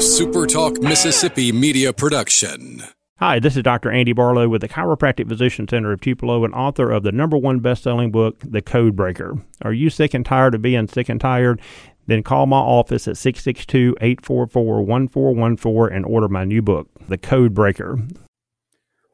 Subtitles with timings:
[0.00, 2.82] SuperTalk Mississippi media production.
[3.18, 3.90] Hi, this is Dr.
[3.90, 7.60] Andy Barlow with the Chiropractic Physician Center of Tupelo and author of the number one
[7.60, 9.36] best-selling book, The Code Breaker.
[9.60, 11.60] Are you sick and tired of being sick and tired?
[12.06, 17.98] Then call my office at 662-844-1414 and order my new book, The Code Breaker.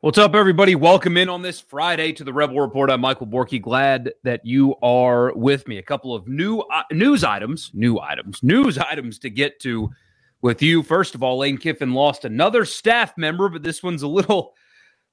[0.03, 0.77] What's up, everybody?
[0.77, 2.93] Welcome in on this Friday to the Rebel Report.
[2.93, 3.61] I'm Michael Borky.
[3.61, 5.79] Glad that you are with me.
[5.79, 9.91] A couple of new uh, news items, new items, news items to get to
[10.43, 10.83] with you.
[10.83, 14.55] First of all, Lane Kiffin lost another staff member, but this one's a little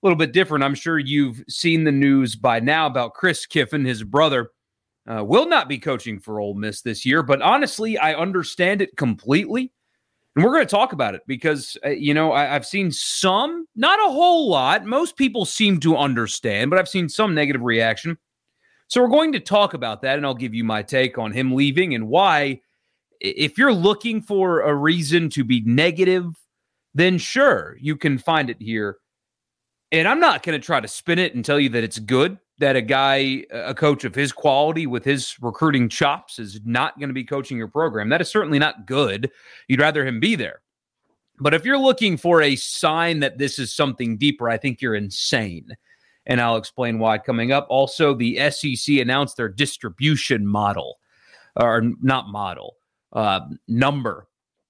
[0.02, 0.64] a little bit different.
[0.64, 4.50] I'm sure you've seen the news by now about Chris Kiffin, his brother,
[5.10, 7.24] uh, will not be coaching for Ole Miss this year.
[7.24, 9.72] But honestly, I understand it completely.
[10.36, 13.68] And we're going to talk about it because, uh, you know, I, I've seen some,
[13.76, 14.84] not a whole lot.
[14.84, 18.18] Most people seem to understand, but I've seen some negative reaction.
[18.88, 21.54] So we're going to talk about that, and I'll give you my take on him
[21.54, 22.62] leaving and why
[23.24, 26.36] if you're looking for a reason to be negative,
[26.94, 28.98] then sure, you can find it here.
[29.92, 32.38] And I'm not going to try to spin it and tell you that it's good
[32.60, 37.10] that a guy, a coach of his quality with his recruiting chops, is not going
[37.10, 38.10] to be coaching your program.
[38.10, 39.32] That is certainly not good.
[39.68, 40.62] You'd rather him be there.
[41.40, 44.96] But if you're looking for a sign that this is something deeper, I think you're
[44.96, 45.76] insane.
[46.26, 47.66] And I'll explain why coming up.
[47.70, 51.00] Also, the SEC announced their distribution model,
[51.56, 52.76] or not model
[53.14, 54.28] uh, number.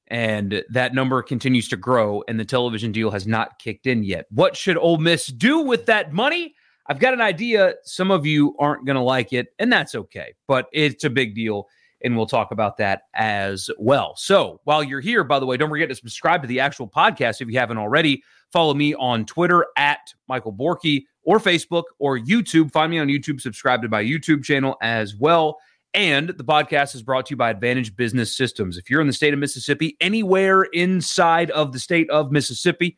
[0.07, 4.25] And that number continues to grow, and the television deal has not kicked in yet.
[4.29, 6.53] What should Ole Miss do with that money?
[6.87, 7.75] I've got an idea.
[7.83, 11.33] Some of you aren't going to like it, and that's okay, but it's a big
[11.33, 11.67] deal,
[12.03, 14.13] and we'll talk about that as well.
[14.17, 17.41] So while you're here, by the way, don't forget to subscribe to the actual podcast
[17.41, 18.21] if you haven't already.
[18.51, 22.71] Follow me on Twitter at Michael Borky or Facebook or YouTube.
[22.71, 25.57] Find me on YouTube, subscribe to my YouTube channel as well.
[25.93, 28.77] And the podcast is brought to you by Advantage Business Systems.
[28.77, 32.97] If you're in the state of Mississippi, anywhere inside of the state of Mississippi,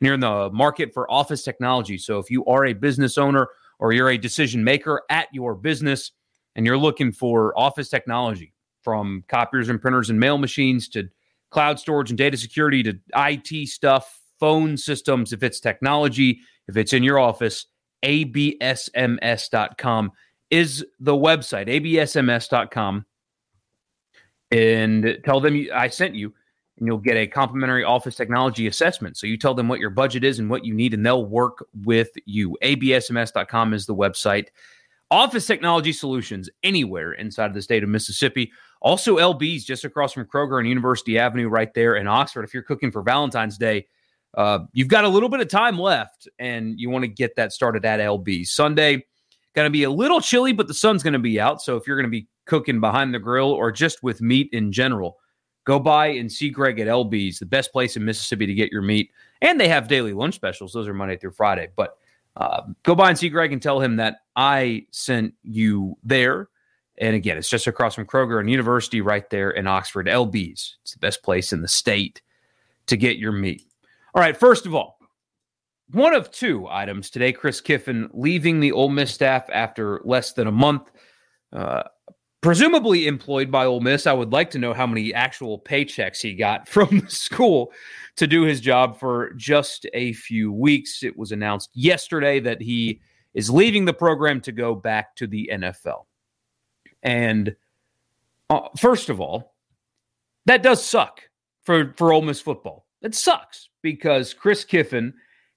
[0.00, 1.98] and you're in the market for office technology.
[1.98, 6.12] So if you are a business owner or you're a decision maker at your business
[6.56, 11.08] and you're looking for office technology from copiers and printers and mail machines to
[11.50, 16.94] cloud storage and data security to IT stuff, phone systems, if it's technology, if it's
[16.94, 17.66] in your office,
[18.02, 18.72] absms.com
[20.52, 23.06] is the website, absms.com,
[24.50, 26.34] and tell them I sent you,
[26.76, 29.16] and you'll get a complimentary office technology assessment.
[29.16, 31.64] So you tell them what your budget is and what you need, and they'll work
[31.84, 32.58] with you.
[32.62, 34.48] absms.com is the website.
[35.10, 38.52] Office technology solutions anywhere inside of the state of Mississippi.
[38.82, 42.44] Also, LB's just across from Kroger and University Avenue, right there in Oxford.
[42.44, 43.86] If you're cooking for Valentine's Day,
[44.36, 47.54] uh, you've got a little bit of time left, and you want to get that
[47.54, 49.06] started at LB Sunday
[49.54, 51.60] Going to be a little chilly, but the sun's going to be out.
[51.60, 54.72] So if you're going to be cooking behind the grill or just with meat in
[54.72, 55.18] general,
[55.64, 58.82] go by and see Greg at LB's, the best place in Mississippi to get your
[58.82, 59.10] meat.
[59.42, 60.72] And they have daily lunch specials.
[60.72, 61.68] Those are Monday through Friday.
[61.76, 61.96] But
[62.36, 66.48] uh, go by and see Greg and tell him that I sent you there.
[66.98, 70.06] And again, it's just across from Kroger and University right there in Oxford.
[70.06, 70.76] LB's.
[70.82, 72.22] It's the best place in the state
[72.86, 73.62] to get your meat.
[74.14, 74.98] All right, first of all,
[75.92, 77.32] one of two items today.
[77.32, 80.90] Chris Kiffin leaving the Ole Miss staff after less than a month,
[81.52, 81.82] uh,
[82.40, 84.06] presumably employed by Ole Miss.
[84.06, 87.72] I would like to know how many actual paychecks he got from the school
[88.16, 91.02] to do his job for just a few weeks.
[91.02, 93.00] It was announced yesterday that he
[93.34, 96.06] is leaving the program to go back to the NFL.
[97.02, 97.56] And
[98.50, 99.54] uh, first of all,
[100.46, 101.20] that does suck
[101.62, 102.86] for for Ole Miss football.
[103.02, 105.14] It sucks because Chris Kiffin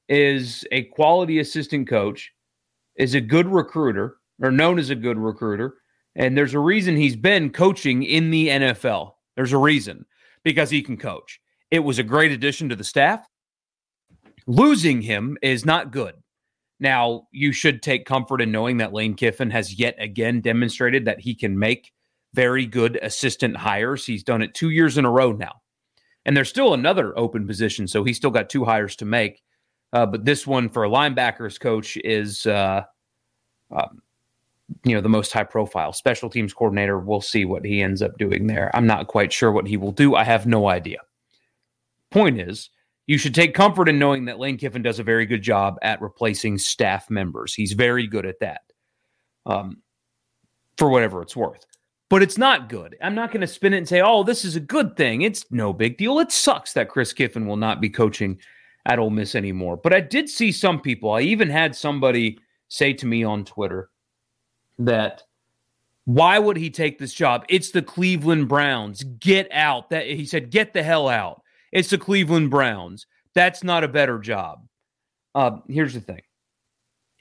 [0.10, 2.32] is a quality assistant coach,
[2.96, 5.76] is a good recruiter, or known as a good recruiter.
[6.16, 9.14] And there's a reason he's been coaching in the NFL.
[9.36, 10.06] There's a reason
[10.44, 11.40] because he can coach.
[11.72, 13.26] It was a great addition to the staff.
[14.48, 16.16] Losing him is not good.
[16.80, 21.20] Now, you should take comfort in knowing that Lane Kiffin has yet again demonstrated that
[21.20, 21.92] he can make
[22.34, 24.06] very good assistant hires.
[24.06, 25.62] He's done it two years in a row now.
[26.26, 27.88] And there's still another open position.
[27.88, 29.42] So he's still got two hires to make.
[29.96, 32.84] Uh, but this one for a linebackers coach is, uh,
[33.72, 34.02] um,
[34.84, 37.00] you know, the most high profile special teams coordinator.
[37.00, 38.70] We'll see what he ends up doing there.
[38.74, 40.14] I'm not quite sure what he will do.
[40.14, 41.00] I have no idea.
[42.12, 42.72] Point is,
[43.08, 46.02] you should take comfort in knowing that Lane Kiffin does a very good job at
[46.02, 47.54] replacing staff members.
[47.54, 48.64] He's very good at that,
[49.46, 49.78] um,
[50.78, 51.66] for whatever it's worth.
[52.10, 52.98] But it's not good.
[53.02, 55.22] I'm not going to spin it and say, oh, this is a good thing.
[55.22, 56.20] It's no big deal.
[56.20, 58.40] It sucks that Chris Kiffin will not be coaching
[58.86, 59.78] at Ole Miss anymore.
[59.78, 61.12] But I did see some people.
[61.12, 62.38] I even had somebody
[62.68, 63.90] say to me on Twitter
[64.80, 65.24] that
[66.06, 67.46] why would he take this job?
[67.50, 69.04] It's the Cleveland Browns.
[69.04, 69.90] Get out.
[69.90, 71.42] That he said, get the hell out.
[71.72, 73.08] It's the Cleveland Browns.
[73.34, 74.68] That's not a better job.
[75.34, 76.22] Uh, here's the thing.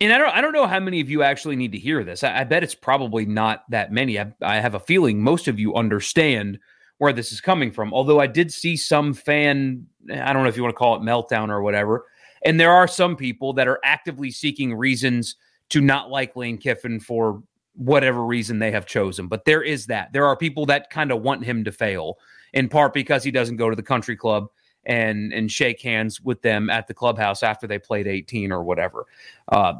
[0.00, 2.22] And I don't, I don't know how many of you actually need to hear this.
[2.22, 4.18] I, I bet it's probably not that many.
[4.18, 6.58] I, I have a feeling most of you understand
[6.98, 7.94] where this is coming from.
[7.94, 11.02] Although I did see some fan, I don't know if you want to call it
[11.02, 12.06] meltdown or whatever.
[12.44, 15.36] And there are some people that are actively seeking reasons
[15.70, 17.42] to not like Lane Kiffin for
[17.74, 19.28] whatever reason they have chosen.
[19.28, 20.12] But there is that.
[20.12, 22.18] There are people that kind of want him to fail,
[22.52, 24.48] in part because he doesn't go to the country club
[24.86, 29.06] and and shake hands with them at the clubhouse after they played 18 or whatever.
[29.48, 29.74] Uh,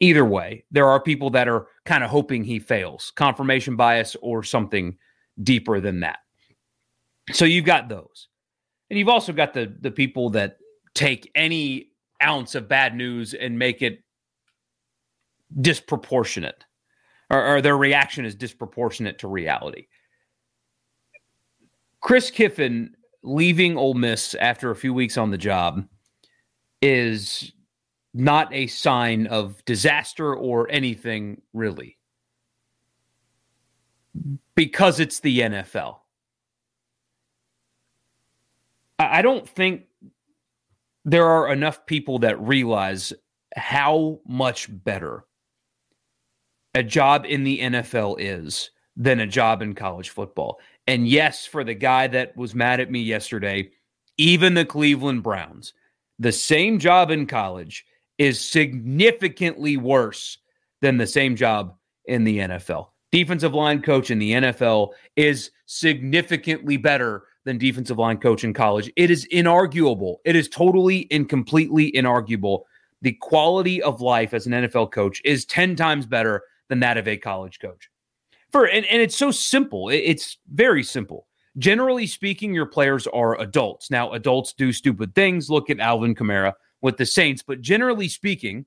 [0.00, 4.42] either way, there are people that are kind of hoping he fails, confirmation bias or
[4.42, 4.96] something
[5.42, 6.18] deeper than that.
[7.32, 8.28] So you've got those.
[8.90, 10.58] And you've also got the the people that
[10.94, 11.92] take any
[12.22, 14.02] ounce of bad news and make it
[15.60, 16.64] disproportionate
[17.30, 19.86] or, or their reaction is disproportionate to reality.
[22.00, 25.86] Chris Kiffin leaving Ole Miss after a few weeks on the job
[26.82, 27.52] is
[28.14, 31.98] not a sign of disaster or anything really
[34.54, 35.98] because it's the NFL.
[39.00, 39.84] I don't think
[41.04, 43.12] there are enough people that realize
[43.56, 45.24] how much better
[46.74, 50.60] a job in the NFL is than a job in college football.
[50.86, 53.70] And yes, for the guy that was mad at me yesterday,
[54.18, 55.72] even the Cleveland Browns,
[56.18, 57.86] the same job in college
[58.18, 60.36] is significantly worse
[60.82, 61.74] than the same job
[62.04, 62.88] in the NFL.
[63.10, 68.90] Defensive line coach in the NFL is significantly better than defensive line coach in college.
[68.96, 70.16] It is inarguable.
[70.24, 72.62] It is totally and completely inarguable.
[73.02, 77.08] The quality of life as an NFL coach is 10 times better than that of
[77.08, 77.90] a college coach.
[78.52, 79.88] For and, and it's so simple.
[79.88, 81.26] It's very simple.
[81.58, 83.90] Generally speaking, your players are adults.
[83.90, 85.50] Now, adults do stupid things.
[85.50, 88.66] Look at Alvin Kamara with the Saints, but generally speaking,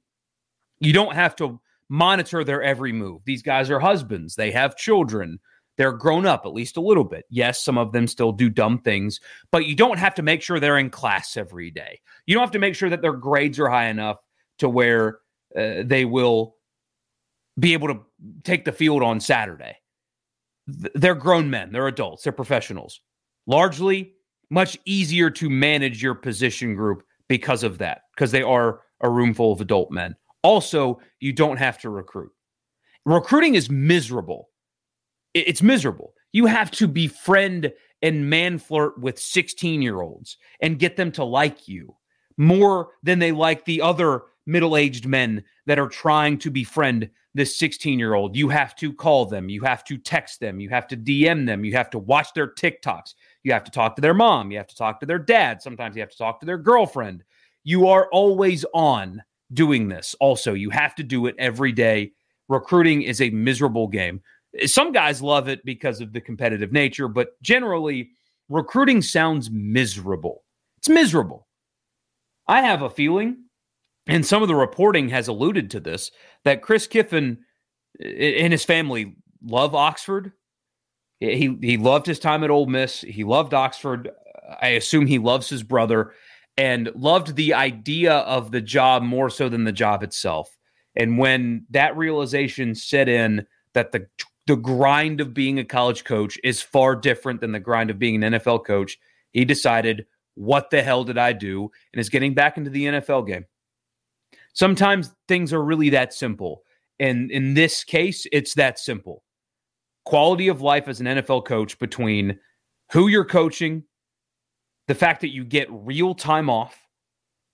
[0.79, 1.59] you don't have to
[1.89, 3.21] monitor their every move.
[3.25, 5.39] These guys are husbands, they have children,
[5.77, 7.25] they're grown up at least a little bit.
[7.29, 9.19] Yes, some of them still do dumb things,
[9.51, 11.99] but you don't have to make sure they're in class every day.
[12.25, 14.17] You don't have to make sure that their grades are high enough
[14.59, 15.19] to where
[15.57, 16.55] uh, they will
[17.59, 18.01] be able to
[18.43, 19.75] take the field on Saturday.
[20.67, 23.01] They're grown men, they're adults, they're professionals.
[23.47, 24.13] Largely,
[24.49, 29.33] much easier to manage your position group because of that, because they are a room
[29.33, 30.15] full of adult men.
[30.43, 32.31] Also, you don't have to recruit.
[33.05, 34.49] Recruiting is miserable.
[35.33, 36.13] It's miserable.
[36.31, 41.23] You have to befriend and man flirt with 16 year olds and get them to
[41.23, 41.95] like you
[42.37, 47.57] more than they like the other middle aged men that are trying to befriend this
[47.57, 48.35] 16 year old.
[48.35, 51.65] You have to call them, you have to text them, you have to DM them,
[51.65, 54.67] you have to watch their TikToks, you have to talk to their mom, you have
[54.67, 57.23] to talk to their dad, sometimes you have to talk to their girlfriend.
[57.63, 60.15] You are always on doing this.
[60.19, 62.11] Also, you have to do it every day.
[62.49, 64.21] Recruiting is a miserable game.
[64.65, 68.11] Some guys love it because of the competitive nature, but generally,
[68.49, 70.43] recruiting sounds miserable.
[70.77, 71.47] It's miserable.
[72.47, 73.43] I have a feeling
[74.07, 76.11] and some of the reporting has alluded to this
[76.43, 77.39] that Chris Kiffin
[77.99, 80.33] and his family love Oxford.
[81.19, 83.01] He he loved his time at Ole Miss.
[83.01, 84.11] He loved Oxford.
[84.61, 86.11] I assume he loves his brother
[86.57, 90.57] and loved the idea of the job more so than the job itself.
[90.95, 94.07] And when that realization set in that the
[94.47, 98.21] the grind of being a college coach is far different than the grind of being
[98.23, 98.97] an NFL coach,
[99.31, 101.69] he decided, what the hell did I do?
[101.93, 103.45] And is getting back into the NFL game.
[104.53, 106.63] Sometimes things are really that simple.
[106.99, 109.23] And in this case, it's that simple.
[110.05, 112.39] Quality of life as an NFL coach between
[112.91, 113.83] who you're coaching,
[114.87, 116.77] the fact that you get real time off,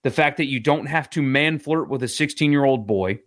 [0.04, 3.20] the fact that you don't have to man flirt with a 16 year old boy.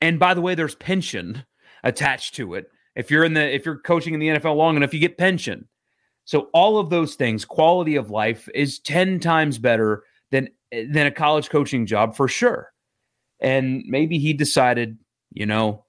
[0.00, 1.44] And by the way, there's pension
[1.82, 2.70] attached to it.
[2.96, 5.68] If you're in the if you're coaching in the NFL long enough, you get pension.
[6.24, 11.10] So all of those things, quality of life is 10 times better than than a
[11.10, 12.72] college coaching job for sure.
[13.40, 14.98] And maybe he decided,
[15.32, 15.84] you know,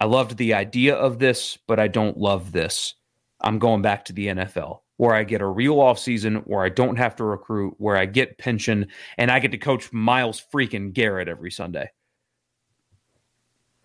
[0.00, 2.94] I loved the idea of this, but I don't love this.
[3.40, 6.68] I'm going back to the NFL where I get a real off season, where I
[6.68, 8.86] don't have to recruit, where I get pension,
[9.18, 11.90] and I get to coach Myles freaking Garrett every Sunday.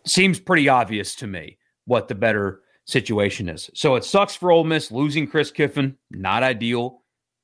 [0.05, 3.69] Seems pretty obvious to me what the better situation is.
[3.73, 5.97] So it sucks for Ole Miss losing Chris Kiffin.
[6.11, 7.01] Not ideal.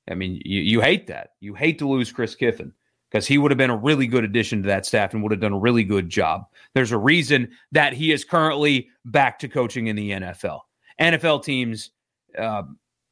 [0.09, 1.31] I mean, you, you hate that.
[1.39, 2.73] You hate to lose Chris Kiffin
[3.09, 5.41] because he would have been a really good addition to that staff and would have
[5.41, 6.45] done a really good job.
[6.73, 10.61] There's a reason that he is currently back to coaching in the NFL.
[10.99, 11.91] NFL teams,
[12.37, 12.63] uh,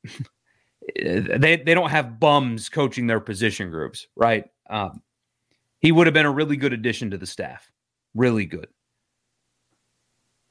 [0.96, 4.46] they they don't have bums coaching their position groups, right?
[4.70, 5.02] Um,
[5.80, 7.72] he would have been a really good addition to the staff,
[8.16, 8.68] really good.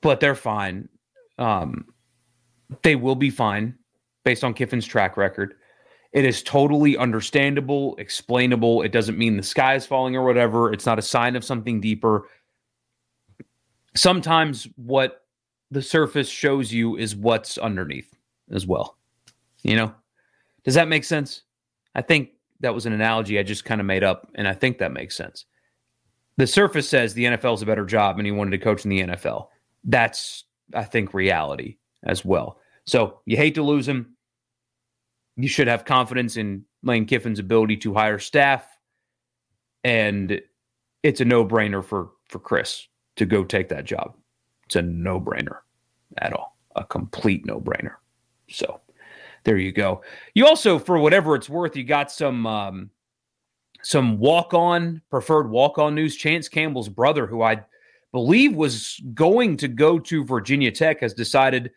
[0.02, 0.88] But they're fine.
[1.38, 1.86] Um,
[2.82, 3.76] they will be fine
[4.24, 5.54] based on Kiffin's track record.
[6.12, 8.82] It is totally understandable, explainable.
[8.82, 10.72] It doesn't mean the sky is falling or whatever.
[10.72, 12.28] It's not a sign of something deeper.
[13.94, 15.24] Sometimes what
[15.70, 18.12] the surface shows you is what's underneath
[18.50, 18.98] as well.
[19.62, 19.94] You know,
[20.64, 21.42] does that make sense?
[21.94, 22.30] I think
[22.60, 25.16] that was an analogy I just kind of made up, and I think that makes
[25.16, 25.44] sense.
[26.36, 28.90] The surface says the NFL is a better job and he wanted to coach in
[28.90, 29.48] the NFL.
[29.84, 30.44] That's,
[30.74, 32.58] I think, reality as well.
[32.86, 34.16] So you hate to lose him.
[35.36, 38.66] You should have confidence in Lane Kiffin's ability to hire staff.
[39.84, 40.40] And
[41.02, 44.14] it's a no brainer for, for Chris to go take that job.
[44.66, 45.58] It's a no brainer
[46.18, 47.94] at all, a complete no brainer.
[48.48, 48.80] So
[49.44, 50.02] there you go.
[50.34, 52.90] You also, for whatever it's worth, you got some um,
[53.82, 56.16] some walk on preferred walk on news.
[56.16, 57.64] Chance Campbell's brother, who I
[58.12, 61.70] believe was going to go to Virginia Tech, has decided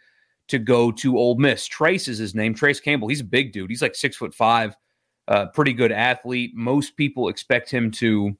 [0.47, 1.65] to go to Ole Miss.
[1.65, 2.53] Trace is his name.
[2.53, 3.07] Trace Campbell.
[3.07, 3.69] He's a big dude.
[3.69, 4.75] He's like six foot five,
[5.27, 6.51] uh, pretty good athlete.
[6.53, 8.35] Most people expect him to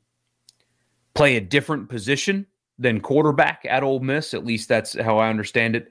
[1.14, 2.46] play a different position
[2.80, 4.34] than quarterback at Ole Miss.
[4.34, 5.88] At least that's how I understand it.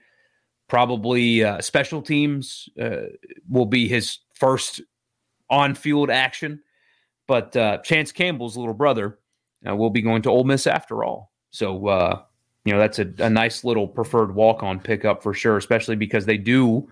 [0.68, 3.08] Probably uh, special teams uh,
[3.48, 4.80] will be his first
[5.48, 6.60] on field action.
[7.28, 9.18] But uh, Chance Campbell's little brother
[9.66, 11.31] uh, will be going to Ole Miss after all.
[11.52, 12.22] So, uh,
[12.64, 16.26] you know, that's a, a nice little preferred walk on pickup for sure, especially because
[16.26, 16.88] they do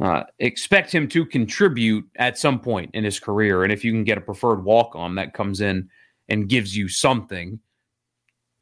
[0.00, 3.62] uh, expect him to contribute at some point in his career.
[3.62, 5.88] And if you can get a preferred walk on that comes in
[6.28, 7.60] and gives you something,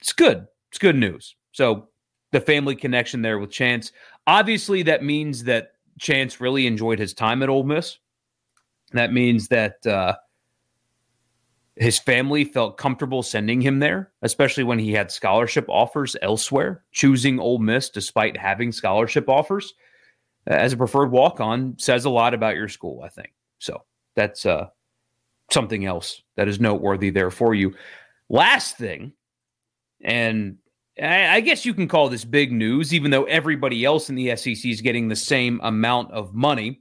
[0.01, 0.47] it's good.
[0.71, 1.37] It's good news.
[1.53, 1.89] So,
[2.33, 3.93] the family connection there with Chance.
[4.27, 7.99] Obviously, that means that Chance really enjoyed his time at Ole Miss.
[8.93, 10.17] That means that uh,
[11.77, 16.85] his family felt comfortable sending him there, especially when he had scholarship offers elsewhere.
[16.93, 19.75] Choosing Ole Miss despite having scholarship offers
[20.47, 23.33] as a preferred walk on says a lot about your school, I think.
[23.59, 23.83] So
[24.17, 24.69] that's uh,
[25.51, 27.75] something else that is noteworthy there for you.
[28.29, 29.13] Last thing,
[30.03, 30.59] and
[31.01, 34.65] I guess you can call this big news, even though everybody else in the SEC
[34.67, 36.81] is getting the same amount of money.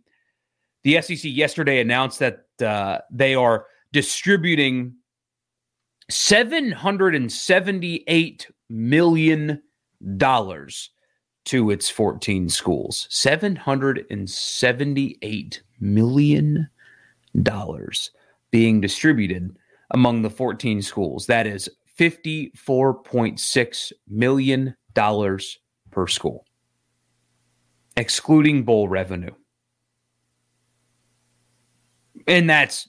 [0.83, 4.95] The SEC yesterday announced that uh, they are distributing
[6.09, 9.61] $778 million
[11.45, 13.07] to its 14 schools.
[13.09, 16.69] $778 million
[18.51, 19.57] being distributed
[19.91, 21.27] among the 14 schools.
[21.27, 24.75] That is $54.6 million
[25.91, 26.45] per school,
[27.95, 29.33] excluding bowl revenue.
[32.27, 32.87] And that's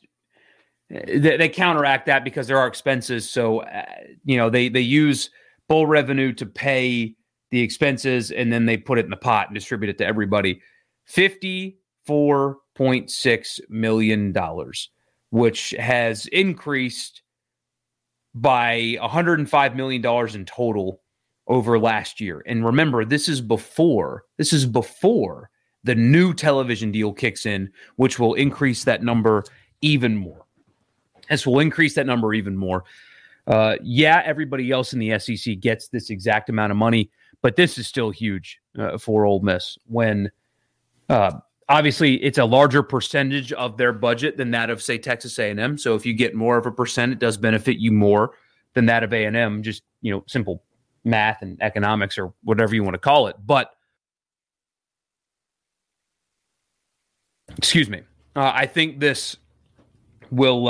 [0.93, 3.29] they, they counteract that because there are expenses.
[3.29, 3.85] So, uh,
[4.25, 5.31] you know, they they use
[5.69, 7.15] bowl revenue to pay
[7.51, 10.61] the expenses and then they put it in the pot and distribute it to everybody.
[11.11, 14.35] $54.6 million,
[15.31, 17.23] which has increased
[18.35, 21.01] by $105 million in total
[21.47, 22.43] over last year.
[22.47, 25.51] And remember, this is before, this is before
[25.85, 29.45] the new television deal kicks in, which will increase that number
[29.81, 30.42] even more.
[31.29, 32.85] This will increase that number even more.
[33.47, 37.11] Uh, yeah, everybody else in the SEC gets this exact amount of money,
[37.41, 40.31] but this is still huge uh, for Ole Miss when
[41.09, 41.33] uh,
[41.69, 45.77] obviously it's a larger percentage of their budget than that of say Texas A&M.
[45.77, 48.33] So if you get more of a percent, it does benefit you more
[48.75, 49.63] than that of A&M.
[49.63, 50.63] Just you know, simple
[51.05, 53.37] math and economics or whatever you want to call it.
[53.45, 53.73] But
[57.57, 58.03] excuse me,
[58.37, 59.37] uh, I think this
[60.31, 60.69] will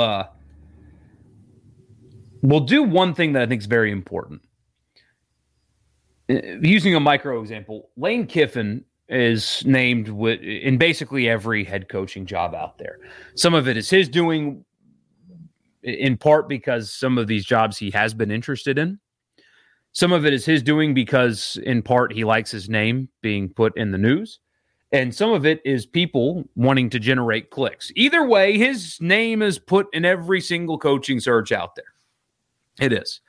[2.43, 4.41] will do one thing that I think is very important.
[6.29, 12.25] Uh, using a micro example, Lane Kiffin is named with, in basically every head coaching
[12.25, 12.99] job out there.
[13.35, 14.63] Some of it is his doing,
[15.83, 18.99] in part because some of these jobs he has been interested in.
[19.93, 23.77] Some of it is his doing because, in part, he likes his name being put
[23.77, 24.39] in the news.
[24.91, 27.91] And some of it is people wanting to generate clicks.
[27.95, 31.92] Either way, his name is put in every single coaching search out there.
[32.79, 33.21] It is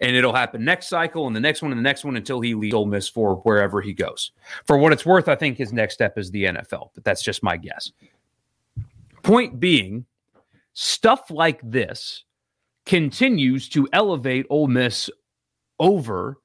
[0.00, 2.54] and it'll happen next cycle and the next one and the next one until he
[2.54, 4.32] leaves Ole Miss for wherever he goes.
[4.66, 7.42] For what it's worth, I think his next step is the NFL, but that's just
[7.42, 7.92] my guess.
[9.22, 10.06] Point being,
[10.72, 12.24] stuff like this
[12.86, 15.10] continues to elevate Ole Miss
[15.78, 16.38] over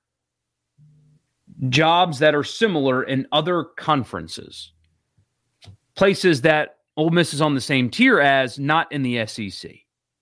[1.69, 4.73] jobs that are similar in other conferences,
[5.95, 9.71] places that Ole Miss is on the same tier as, not in the SEC.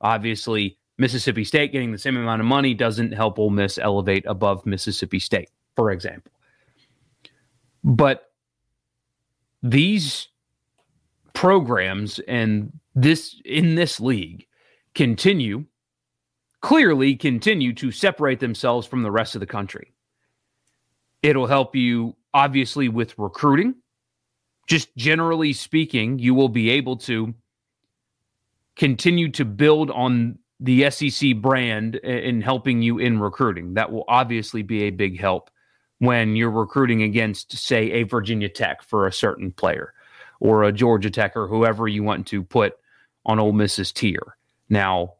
[0.01, 4.65] Obviously, Mississippi State getting the same amount of money doesn't help Ole Miss elevate above
[4.65, 6.31] Mississippi State, for example.
[7.83, 8.31] But
[9.61, 10.27] these
[11.33, 14.45] programs and this in this league
[14.93, 15.65] continue
[16.61, 19.93] clearly continue to separate themselves from the rest of the country.
[21.21, 23.75] It'll help you obviously with recruiting.
[24.67, 27.33] Just generally speaking, you will be able to
[28.75, 33.73] continue to build on the SEC brand in helping you in recruiting.
[33.73, 35.51] That will obviously be a big help
[35.99, 39.93] when you're recruiting against, say, a Virginia Tech for a certain player
[40.39, 42.75] or a Georgia Tech or whoever you want to put
[43.25, 44.37] on Ole Miss's tier.
[44.69, 45.15] Now,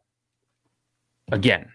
[1.30, 1.68] again,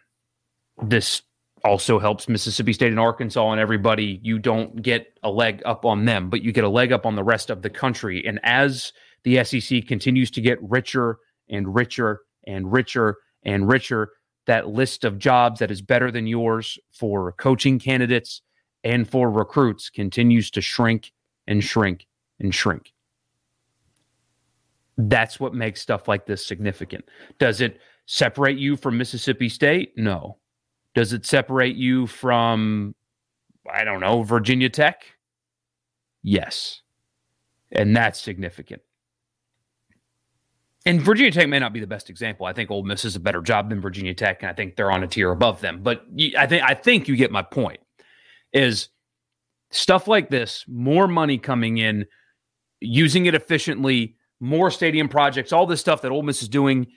[0.82, 1.22] this
[1.64, 4.20] also helps Mississippi State and Arkansas and everybody.
[4.24, 7.16] You don't get a leg up on them, but you get a leg up on
[7.16, 8.26] the rest of the country.
[8.26, 14.12] And as the SEC continues to get richer and richer and richer and richer,
[14.46, 18.42] that list of jobs that is better than yours for coaching candidates
[18.84, 21.12] and for recruits continues to shrink
[21.48, 22.08] and shrink
[22.40, 22.94] and shrink.
[24.98, 27.06] That's what makes stuff like this significant.
[27.38, 29.94] Does it separate you from Mississippi State?
[29.96, 30.38] No.
[30.96, 32.96] Does it separate you from,
[33.72, 35.04] I don't know, Virginia Tech?
[36.24, 36.82] Yes.
[37.72, 38.82] And that's significant.
[40.86, 42.46] And Virginia Tech may not be the best example.
[42.46, 44.92] I think Ole Miss is a better job than Virginia Tech, and I think they're
[44.92, 45.82] on a tier above them.
[45.84, 46.06] But
[46.38, 47.80] I think I think you get my point.
[48.54, 48.90] Is
[49.72, 52.06] stuff like this, more money coming in,
[52.80, 56.88] using it efficiently, more stadium projects, all this stuff that Ole Miss is doing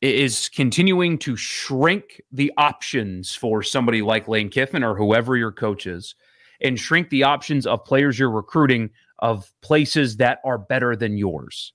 [0.00, 5.86] is continuing to shrink the options for somebody like Lane Kiffin or whoever your coach
[5.86, 6.14] is,
[6.60, 11.72] and shrink the options of players you're recruiting of places that are better than yours.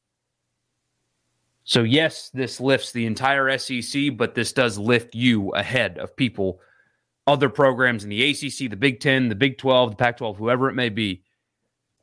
[1.66, 6.60] So, yes, this lifts the entire SEC, but this does lift you ahead of people,
[7.28, 10.70] other programs in the ACC, the Big 10, the Big 12, the Pac 12, whoever
[10.70, 11.24] it may be,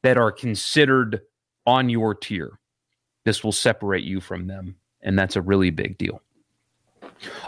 [0.03, 1.21] that are considered
[1.65, 2.59] on your tier.
[3.25, 6.23] This will separate you from them and that's a really big deal.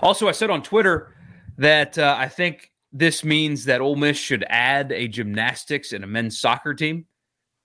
[0.03, 1.15] Also, I said on Twitter
[1.59, 6.07] that uh, I think this means that Ole Miss should add a gymnastics and a
[6.07, 7.07] men's soccer team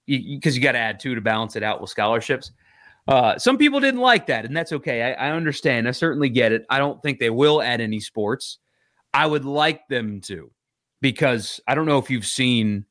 [0.07, 2.51] because you, you got to add two to balance it out with scholarships.
[3.09, 5.01] Uh, some people didn't like that, and that's okay.
[5.01, 5.87] I, I understand.
[5.87, 6.65] I certainly get it.
[6.69, 8.59] I don't think they will add any sports.
[9.13, 10.51] I would like them to
[11.01, 12.85] because I don't know if you've seen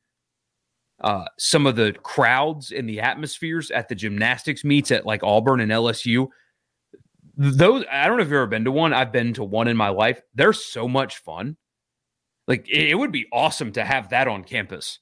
[0.99, 5.61] uh, some of the crowds and the atmospheres at the gymnastics meets at like Auburn
[5.61, 6.27] and LSU
[7.39, 8.93] those I don't know if you've ever been to one.
[8.93, 10.21] I've been to one in my life.
[10.35, 11.55] They're so much fun.
[12.49, 14.99] Like it, it would be awesome to have that on campus.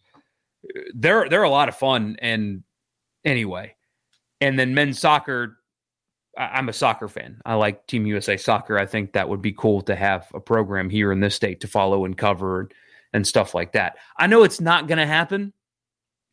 [0.94, 2.18] They're they're a lot of fun.
[2.22, 2.64] And
[3.26, 3.76] anyway,
[4.42, 5.60] and then men's soccer.
[6.38, 7.42] I, I'm a soccer fan.
[7.46, 8.78] I like Team USA soccer.
[8.78, 11.68] I think that would be cool to have a program here in this state to
[11.68, 12.70] follow and cover
[13.14, 13.98] and stuff like that.
[14.18, 15.54] I know it's not going to happen.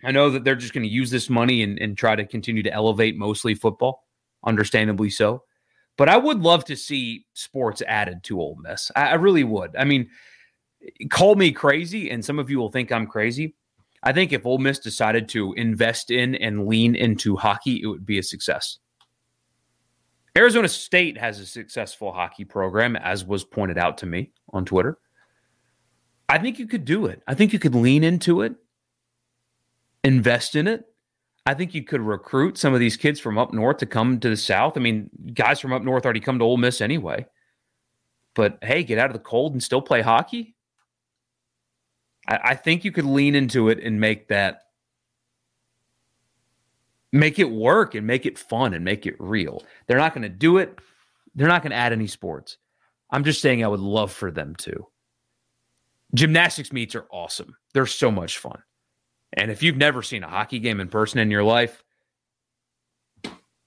[0.04, 2.62] I know that they're just going to use this money and, and try to continue
[2.62, 4.04] to elevate mostly football,
[4.44, 5.44] understandably so.
[5.96, 8.90] But I would love to see sports added to Ole Miss.
[8.96, 9.76] I, I really would.
[9.76, 10.10] I mean,
[11.08, 13.54] call me crazy, and some of you will think I'm crazy.
[14.04, 18.06] I think if Ole Miss decided to invest in and lean into hockey, it would
[18.06, 18.78] be a success.
[20.36, 24.98] Arizona State has a successful hockey program, as was pointed out to me on Twitter.
[26.28, 27.22] I think you could do it.
[27.26, 28.54] I think you could lean into it,
[30.02, 30.84] invest in it,
[31.46, 34.30] I think you could recruit some of these kids from up north to come to
[34.30, 34.76] the south.
[34.76, 37.26] I mean, guys from up north already come to Ole Miss anyway.
[38.34, 40.54] But hey, get out of the cold and still play hockey.
[42.28, 44.62] I, I think you could lean into it and make that
[47.12, 49.62] make it work and make it fun and make it real.
[49.86, 50.78] They're not going to do it.
[51.34, 52.58] They're not going to add any sports.
[53.10, 54.88] I'm just saying I would love for them to.
[56.12, 57.56] Gymnastics meets are awesome.
[57.72, 58.62] They're so much fun.
[59.32, 61.84] And if you've never seen a hockey game in person in your life,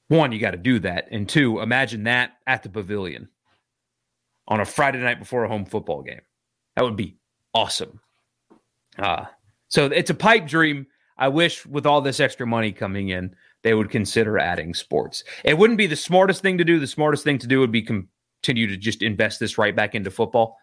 [0.10, 1.08] one, you got to do that.
[1.12, 3.30] And two, imagine that at the pavilion
[4.48, 6.22] on a Friday night before a home football game.
[6.76, 7.18] That would be
[7.54, 8.00] awesome.
[8.98, 9.26] Uh,
[9.68, 10.88] so it's a pipe dream.
[11.18, 15.24] I wish with all this extra money coming in, they would consider adding sports.
[15.44, 16.80] It wouldn't be the smartest thing to do.
[16.80, 20.12] The smartest thing to do would be continue to just invest this right back into
[20.12, 20.58] football.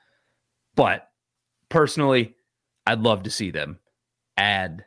[0.76, 1.08] But
[1.68, 2.36] personally,
[2.86, 3.78] I'd love to see them
[4.36, 4.84] add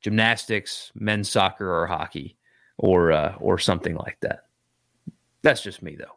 [0.00, 2.36] gymnastics, men's soccer, or hockey,
[2.78, 4.46] or uh, or something like that.
[5.42, 6.16] That's just me, though.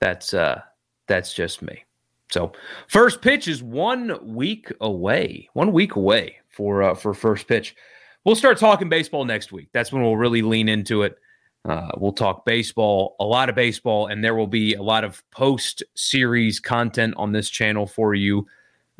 [0.00, 0.62] That's uh,
[1.08, 1.84] that's just me.
[2.30, 2.52] So,
[2.88, 5.48] first pitch is one week away.
[5.52, 7.76] One week away for uh, for first pitch.
[8.24, 9.68] We'll start talking baseball next week.
[9.72, 11.16] That's when we'll really lean into it.
[11.64, 15.22] Uh, we'll talk baseball, a lot of baseball, and there will be a lot of
[15.30, 18.46] post series content on this channel for you,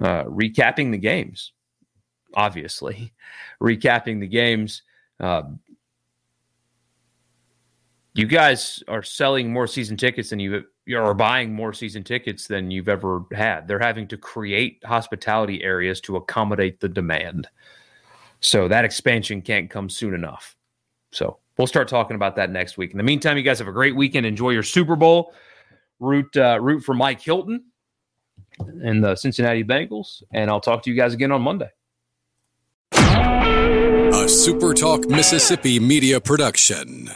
[0.01, 1.53] uh, recapping the games,
[2.35, 3.13] obviously,
[3.63, 4.83] recapping the games.
[5.21, 5.43] Uh,
[8.15, 12.71] you guys are selling more season tickets than you are buying more season tickets than
[12.71, 13.67] you've ever had.
[13.67, 17.49] They're having to create hospitality areas to accommodate the demand.
[18.41, 20.57] So that expansion can't come soon enough.
[21.11, 22.93] So we'll start talking about that next week.
[22.93, 24.27] In the meantime, you guys have a great weekend.
[24.27, 25.35] Enjoy your Super Bowl.
[25.99, 27.65] Root uh, root for Mike Hilton
[28.59, 30.23] and the Cincinnati Bengals.
[30.33, 31.71] And I'll talk to you guys again on Monday.
[32.93, 37.11] A Super Talk Mississippi media production.